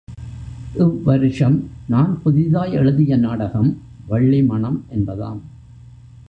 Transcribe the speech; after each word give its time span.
இவ் 0.73 1.03
வருஷம் 1.03 1.69
நான் 1.87 2.21
புதிதாய் 2.23 2.71
எழுதிய 2.71 3.17
நாடகம் 3.17 3.81
வள்ளி 4.07 4.43
மணம் 4.43 4.85
என்பதாம். 4.89 5.39